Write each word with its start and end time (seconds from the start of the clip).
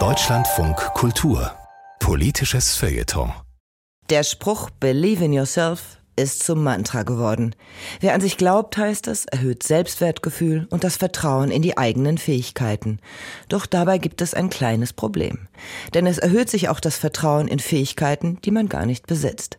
Deutschlandfunk 0.00 0.76
Kultur. 0.94 1.54
Politisches 2.00 2.76
Feuilleton. 2.76 3.32
Der 4.10 4.24
Spruch 4.24 4.70
Believe 4.70 5.24
in 5.24 5.32
yourself 5.32 6.02
ist 6.16 6.42
zum 6.42 6.62
Mantra 6.62 7.02
geworden. 7.02 7.54
Wer 8.00 8.14
an 8.14 8.20
sich 8.20 8.36
glaubt, 8.36 8.76
heißt 8.76 9.08
es, 9.08 9.24
erhöht 9.26 9.62
Selbstwertgefühl 9.62 10.66
und 10.70 10.84
das 10.84 10.96
Vertrauen 10.96 11.50
in 11.50 11.62
die 11.62 11.76
eigenen 11.76 12.18
Fähigkeiten. 12.18 13.00
Doch 13.48 13.66
dabei 13.66 13.98
gibt 13.98 14.22
es 14.22 14.34
ein 14.34 14.50
kleines 14.50 14.92
Problem. 14.92 15.48
Denn 15.94 16.06
es 16.06 16.18
erhöht 16.18 16.50
sich 16.50 16.68
auch 16.68 16.80
das 16.80 16.96
Vertrauen 16.96 17.48
in 17.48 17.58
Fähigkeiten, 17.58 18.38
die 18.44 18.50
man 18.50 18.68
gar 18.68 18.86
nicht 18.86 19.06
besitzt. 19.06 19.58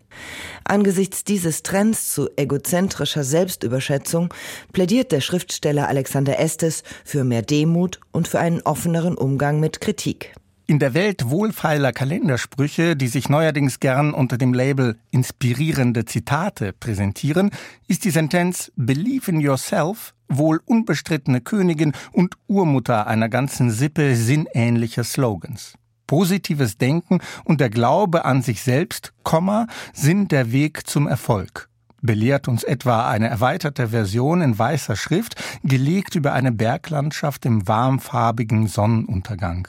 Angesichts 0.64 1.24
dieses 1.24 1.64
Trends 1.64 2.14
zu 2.14 2.30
egozentrischer 2.38 3.24
Selbstüberschätzung 3.24 4.34
plädiert 4.72 5.12
der 5.12 5.22
Schriftsteller 5.22 5.88
Alexander 5.88 6.40
Estes 6.40 6.84
für 7.04 7.24
mehr 7.24 7.42
Demut 7.42 8.00
und 8.12 8.28
für 8.28 8.40
einen 8.40 8.62
offeneren 8.62 9.18
Umgang 9.18 9.60
mit 9.60 9.82
Kritik. 9.82 10.34
In 10.68 10.80
der 10.80 10.96
Welt 10.96 11.30
wohlfeiler 11.30 11.92
Kalendersprüche, 11.92 12.96
die 12.96 13.08
sich 13.08 13.30
neuerdings 13.30 13.80
gern 13.80 14.16
unter 14.16 14.40
dem 14.40 14.52
Label 14.52 14.98
inspirierende 15.12 16.06
Zitate 16.06 16.74
präsentieren, 16.74 17.52
ist 17.88 18.04
die 18.04 18.10
Sentenz 18.10 18.72
Believe 18.76 19.30
in 19.30 19.40
yourself 19.40 20.16
wohl 20.28 20.60
unbestrittene 20.66 21.42
Königin 21.42 21.94
und 22.12 22.34
Urmutter 22.48 23.06
einer 23.06 23.30
ganzen 23.30 23.70
Sippe 23.70 24.16
sinnähnlicher 24.16 25.04
Slogans. 25.04 25.76
Positives 26.08 26.80
Denken 26.80 27.20
und 27.44 27.62
der 27.62 27.70
Glaube 27.70 28.26
an 28.26 28.42
sich 28.42 28.64
selbst, 28.64 29.14
Komma, 29.22 29.68
sind 29.94 30.32
der 30.32 30.52
Weg 30.52 30.88
zum 30.88 31.08
Erfolg 31.08 31.70
belehrt 32.02 32.48
uns 32.48 32.64
etwa 32.64 33.10
eine 33.10 33.28
erweiterte 33.28 33.88
Version 33.88 34.42
in 34.42 34.60
weißer 34.60 34.96
Schrift, 34.96 35.42
gelegt 35.64 36.14
über 36.14 36.34
eine 36.34 36.52
Berglandschaft 36.52 37.48
im 37.48 37.68
warmfarbigen 37.68 38.68
Sonnenuntergang. 38.68 39.68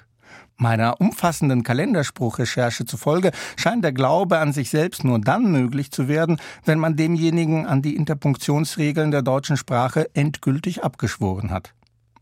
Meiner 0.58 1.00
umfassenden 1.02 1.62
Kalenderspruchrecherche 1.62 2.86
zufolge 2.86 3.30
scheint 3.56 3.84
der 3.84 3.92
Glaube 3.92 4.38
an 4.38 4.54
sich 4.54 4.70
selbst 4.70 5.04
nur 5.04 5.20
dann 5.20 5.52
möglich 5.52 5.90
zu 5.90 6.08
werden, 6.08 6.40
wenn 6.64 6.78
man 6.78 6.96
demjenigen 6.96 7.66
an 7.66 7.82
die 7.82 7.94
Interpunktionsregeln 7.94 9.10
der 9.10 9.20
deutschen 9.20 9.58
Sprache 9.58 10.08
endgültig 10.14 10.82
abgeschworen 10.82 11.50
hat. 11.50 11.74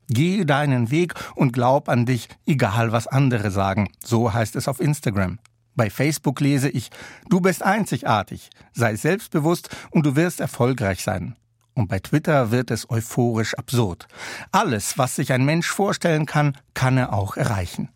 Gehe 0.08 0.44
deinen 0.44 0.90
Weg 0.90 1.14
und 1.36 1.52
glaub 1.52 1.88
an 1.88 2.06
dich, 2.06 2.28
egal 2.44 2.90
was 2.90 3.06
andere 3.06 3.52
sagen. 3.52 3.88
So 4.04 4.34
heißt 4.34 4.56
es 4.56 4.66
auf 4.66 4.80
Instagram. 4.80 5.38
Bei 5.76 5.88
Facebook 5.88 6.40
lese 6.40 6.68
ich, 6.68 6.90
du 7.30 7.40
bist 7.40 7.62
einzigartig, 7.62 8.50
sei 8.72 8.96
selbstbewusst 8.96 9.74
und 9.90 10.06
du 10.06 10.16
wirst 10.16 10.40
erfolgreich 10.40 11.02
sein. 11.02 11.36
Und 11.74 11.88
bei 11.88 11.98
Twitter 11.98 12.50
wird 12.50 12.70
es 12.70 12.88
euphorisch 12.90 13.54
absurd. 13.54 14.06
Alles, 14.52 14.98
was 14.98 15.16
sich 15.16 15.32
ein 15.32 15.44
Mensch 15.44 15.68
vorstellen 15.68 16.26
kann, 16.26 16.56
kann 16.74 16.96
er 16.96 17.12
auch 17.12 17.36
erreichen. 17.36 17.88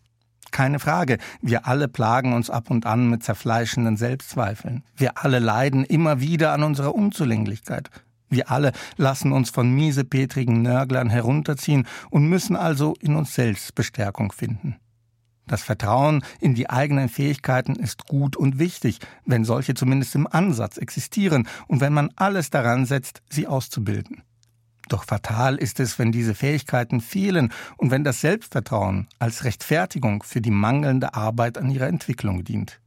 Keine 0.51 0.79
Frage, 0.79 1.17
wir 1.41 1.67
alle 1.67 1.87
plagen 1.87 2.33
uns 2.33 2.49
ab 2.49 2.69
und 2.69 2.85
an 2.85 3.09
mit 3.09 3.23
zerfleischenden 3.23 3.97
Selbstzweifeln. 3.97 4.83
Wir 4.95 5.23
alle 5.23 5.39
leiden 5.39 5.83
immer 5.83 6.19
wieder 6.19 6.53
an 6.53 6.63
unserer 6.63 6.95
Unzulänglichkeit. 6.95 7.89
Wir 8.29 8.51
alle 8.51 8.71
lassen 8.97 9.31
uns 9.31 9.49
von 9.49 9.73
miesepetrigen 9.73 10.61
Nörglern 10.61 11.09
herunterziehen 11.09 11.87
und 12.09 12.29
müssen 12.29 12.55
also 12.55 12.93
in 12.99 13.15
uns 13.15 13.33
selbst 13.33 13.73
Bestärkung 13.75 14.31
finden. 14.31 14.75
Das 15.47 15.63
Vertrauen 15.63 16.23
in 16.39 16.53
die 16.53 16.69
eigenen 16.69 17.09
Fähigkeiten 17.09 17.75
ist 17.75 18.05
gut 18.05 18.37
und 18.37 18.59
wichtig, 18.59 18.99
wenn 19.25 19.43
solche 19.43 19.73
zumindest 19.73 20.13
im 20.13 20.27
Ansatz 20.27 20.77
existieren 20.77 21.47
und 21.67 21.81
wenn 21.81 21.91
man 21.91 22.11
alles 22.15 22.51
daran 22.51 22.85
setzt, 22.85 23.23
sie 23.29 23.47
auszubilden. 23.47 24.21
Doch 24.89 25.05
fatal 25.05 25.55
ist 25.55 25.79
es, 25.79 25.99
wenn 25.99 26.11
diese 26.11 26.35
Fähigkeiten 26.35 26.99
fehlen 26.99 27.53
und 27.77 27.91
wenn 27.91 28.03
das 28.03 28.21
Selbstvertrauen 28.21 29.07
als 29.19 29.43
Rechtfertigung 29.43 30.23
für 30.23 30.41
die 30.41 30.51
mangelnde 30.51 31.13
Arbeit 31.13 31.57
an 31.57 31.69
ihrer 31.69 31.87
Entwicklung 31.87 32.43
dient. 32.43 32.81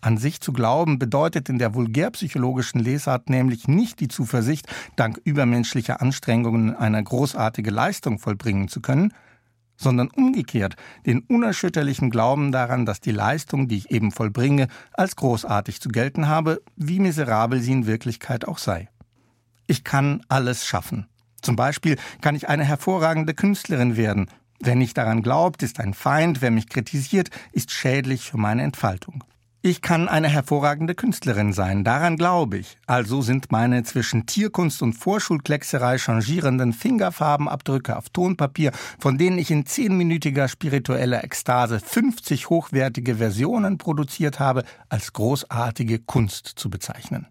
An 0.00 0.18
sich 0.18 0.40
zu 0.40 0.52
glauben 0.52 0.98
bedeutet 0.98 1.48
in 1.48 1.58
der 1.58 1.74
vulgärpsychologischen 1.74 2.80
Lesart 2.80 3.28
nämlich 3.28 3.68
nicht 3.68 4.00
die 4.00 4.08
Zuversicht, 4.08 4.66
dank 4.96 5.20
übermenschlicher 5.24 6.00
Anstrengungen 6.00 6.74
eine 6.74 7.02
großartige 7.02 7.70
Leistung 7.70 8.18
vollbringen 8.18 8.68
zu 8.68 8.80
können, 8.80 9.12
sondern 9.76 10.08
umgekehrt 10.10 10.76
den 11.06 11.20
unerschütterlichen 11.20 12.10
Glauben 12.10 12.52
daran, 12.52 12.86
dass 12.86 13.00
die 13.00 13.10
Leistung, 13.10 13.68
die 13.68 13.78
ich 13.78 13.90
eben 13.90 14.12
vollbringe, 14.12 14.68
als 14.92 15.16
großartig 15.16 15.80
zu 15.80 15.88
gelten 15.88 16.28
habe, 16.28 16.62
wie 16.76 17.00
miserabel 17.00 17.60
sie 17.60 17.72
in 17.72 17.86
Wirklichkeit 17.86 18.46
auch 18.46 18.58
sei. 18.58 18.88
Ich 19.66 19.84
kann 19.84 20.22
alles 20.28 20.66
schaffen. 20.66 21.06
Zum 21.42 21.56
Beispiel 21.56 21.96
kann 22.20 22.34
ich 22.34 22.48
eine 22.48 22.64
hervorragende 22.64 23.34
Künstlerin 23.34 23.96
werden. 23.96 24.28
Wer 24.60 24.76
nicht 24.76 24.96
daran 24.96 25.22
glaubt, 25.22 25.62
ist 25.62 25.80
ein 25.80 25.92
Feind, 25.92 26.40
wer 26.40 26.52
mich 26.52 26.68
kritisiert, 26.68 27.30
ist 27.50 27.72
schädlich 27.72 28.30
für 28.30 28.38
meine 28.38 28.62
Entfaltung. 28.62 29.24
Ich 29.64 29.80
kann 29.80 30.08
eine 30.08 30.28
hervorragende 30.28 30.96
Künstlerin 30.96 31.52
sein, 31.52 31.84
daran 31.84 32.16
glaube 32.16 32.58
ich. 32.58 32.78
Also 32.86 33.22
sind 33.22 33.52
meine 33.52 33.84
zwischen 33.84 34.26
Tierkunst 34.26 34.82
und 34.82 34.94
Vorschulkleckserei 34.94 35.98
changierenden 35.98 36.72
Fingerfarbenabdrücke 36.72 37.96
auf 37.96 38.08
Tonpapier, 38.08 38.72
von 38.98 39.18
denen 39.18 39.38
ich 39.38 39.52
in 39.52 39.64
zehnminütiger 39.64 40.48
spiritueller 40.48 41.22
Ekstase 41.22 41.78
50 41.78 42.50
hochwertige 42.50 43.16
Versionen 43.16 43.78
produziert 43.78 44.40
habe, 44.40 44.64
als 44.88 45.12
großartige 45.12 46.00
Kunst 46.00 46.46
zu 46.56 46.68
bezeichnen. 46.68 47.28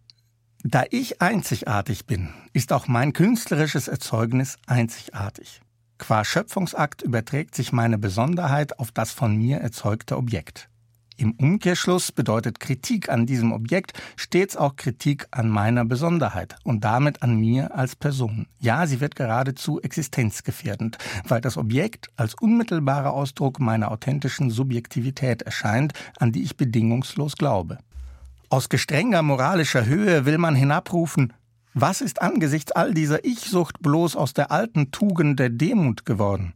Da 0.64 0.84
ich 0.92 1.24
einzigartig 1.24 2.06
bin, 2.06 2.30
ist 2.54 2.72
auch 2.72 2.88
mein 2.88 3.14
künstlerisches 3.14 3.88
Erzeugnis 3.88 4.58
einzigartig. 4.68 5.60
Qua 5.98 6.24
Schöpfungsakt 6.24 7.02
überträgt 7.02 7.56
sich 7.56 7.72
meine 7.72 7.98
Besonderheit 7.98 8.78
auf 8.78 8.92
das 8.92 9.12
von 9.12 9.36
mir 9.36 9.58
erzeugte 9.58 10.18
Objekt. 10.18 10.70
Im 11.18 11.32
Umkehrschluss 11.32 12.12
bedeutet 12.12 12.60
Kritik 12.60 13.10
an 13.10 13.26
diesem 13.26 13.54
Objekt 13.54 13.94
stets 14.16 14.56
auch 14.56 14.76
Kritik 14.76 15.28
an 15.32 15.50
meiner 15.50 15.84
Besonderheit 15.84 16.56
und 16.64 16.84
damit 16.84 17.24
an 17.24 17.40
mir 17.40 17.76
als 17.76 17.96
Person. 17.96 18.46
Ja, 18.60 18.86
sie 18.86 19.00
wird 19.02 19.16
geradezu 19.16 19.82
existenzgefährdend, 19.82 21.00
weil 21.28 21.42
das 21.42 21.58
Objekt 21.58 22.10
als 22.18 22.36
unmittelbarer 22.36 23.14
Ausdruck 23.14 23.60
meiner 23.60 23.92
authentischen 23.92 24.52
Subjektivität 24.52 25.42
erscheint, 25.42 25.94
an 26.20 26.32
die 26.32 26.44
ich 26.44 26.56
bedingungslos 26.56 27.36
glaube. 27.36 27.80
Aus 28.52 28.68
gestrenger 28.68 29.22
moralischer 29.22 29.86
Höhe 29.86 30.26
will 30.26 30.38
man 30.38 30.56
hinabrufen, 30.56 31.32
was 31.74 32.02
ist 32.02 32.22
angesichts 32.22 32.74
all 32.74 32.94
dieser 32.94 33.24
Ich-Sucht 33.24 33.80
bloß 33.80 34.18
aus 34.18 34.34
der 34.34 34.52
alten 34.52 34.92
Tugend 34.92 35.40
der 35.40 35.50
Demut 35.50 36.06
geworden? 36.06 36.54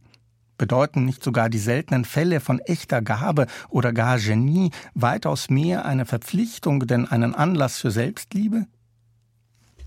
Bedeuten 0.58 1.06
nicht 1.06 1.24
sogar 1.24 1.48
die 1.48 1.56
seltenen 1.58 2.04
Fälle 2.04 2.40
von 2.40 2.58
echter 2.58 3.00
Gabe 3.00 3.46
oder 3.70 3.94
gar 3.94 4.18
Genie 4.18 4.72
weitaus 4.92 5.48
mehr 5.48 5.86
eine 5.86 6.04
Verpflichtung 6.04 6.80
denn 6.80 7.08
einen 7.08 7.34
Anlass 7.34 7.78
für 7.78 7.90
Selbstliebe? 7.90 8.66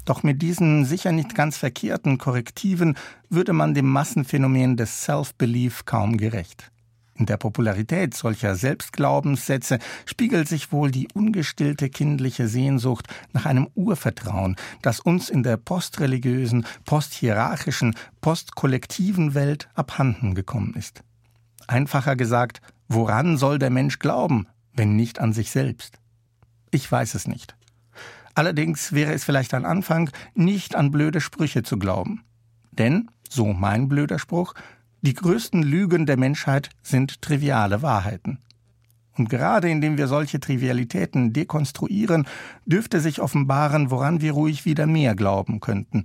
Doch 0.06 0.24
mit 0.24 0.42
diesen 0.42 0.86
sicher 0.86 1.12
nicht 1.12 1.36
ganz 1.36 1.58
verkehrten 1.58 2.18
Korrektiven 2.18 2.98
würde 3.30 3.54
man 3.54 3.76
dem 3.76 3.88
Massenphänomen 3.88 4.78
des 4.78 5.04
Self-Belief 5.04 5.86
kaum 5.86 6.18
gerecht. 6.18 6.72
In 7.20 7.26
der 7.26 7.36
Popularität 7.36 8.14
solcher 8.16 8.56
Selbstglaubenssätze 8.56 9.80
spiegelt 10.06 10.48
sich 10.48 10.72
wohl 10.72 10.90
die 10.90 11.10
ungestillte 11.14 11.90
kindliche 11.90 12.48
Sehnsucht 12.48 13.08
nach 13.34 13.46
einem 13.46 13.68
Urvertrauen, 13.76 14.56
das 14.82 15.02
uns 15.02 15.30
in 15.30 15.44
der 15.44 15.58
postreligiösen, 15.58 16.66
posthierarchischen, 16.86 17.96
postkollektiven 18.22 19.34
Welt 19.34 19.68
abhanden 19.76 20.34
gekommen 20.34 20.74
ist. 20.76 21.02
Einfacher 21.68 22.16
gesagt, 22.16 22.62
woran 22.88 23.38
soll 23.38 23.60
der 23.60 23.70
Mensch 23.70 24.00
glauben, 24.00 24.48
wenn 24.74 24.96
nicht 24.96 25.20
an 25.20 25.34
sich 25.34 25.52
selbst? 25.52 26.00
Ich 26.72 26.90
weiß 26.90 27.16
es 27.16 27.28
nicht. 27.28 27.58
Allerdings 28.34 28.94
wäre 28.94 29.14
es 29.14 29.26
vielleicht 29.26 29.54
ein 29.54 29.66
Anfang, 29.66 30.10
nicht 30.36 30.74
an 30.74 30.90
blöde 30.90 31.20
Sprüche 31.20 31.64
zu 31.64 31.78
glauben. 31.78 32.24
Denn, 32.72 33.12
so 33.30 33.52
mein 33.52 33.90
blöder 33.90 34.20
Spruch, 34.20 34.54
die 35.02 35.14
größten 35.14 35.64
Lügen 35.64 36.06
der 36.06 36.18
Menschheit 36.18 36.70
sind 36.82 37.22
triviale 37.22 37.82
Wahrheiten. 37.82 38.40
Und 39.18 39.30
gerade 39.30 39.70
indem 39.70 39.98
wir 39.98 40.08
solche 40.08 40.40
Trivialitäten 40.40 41.34
dekonstruieren, 41.34 42.26
dürfte 42.66 43.02
sich 43.02 43.22
offenbaren, 43.22 43.92
woran 43.92 44.22
wir 44.22 44.32
ruhig 44.32 44.66
wieder 44.66 44.88
mehr 44.88 45.16
glauben 45.16 45.60
könnten, 45.60 46.04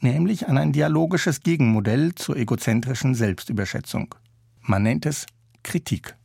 nämlich 0.00 0.48
an 0.48 0.58
ein 0.58 0.72
dialogisches 0.72 1.40
Gegenmodell 1.42 2.14
zur 2.14 2.36
egozentrischen 2.36 3.14
Selbstüberschätzung. 3.14 4.14
Man 4.60 4.82
nennt 4.82 5.06
es 5.06 5.26
Kritik. 5.62 6.16